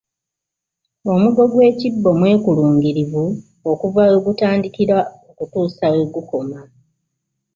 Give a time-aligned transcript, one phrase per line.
[1.13, 3.23] Omugo gw’ekibbo mwekulungirivu
[3.71, 4.97] okuva we gutandikira
[5.41, 6.59] okutuuka we gukoma.